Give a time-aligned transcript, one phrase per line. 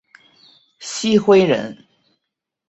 [0.79, 1.85] 郗恢人。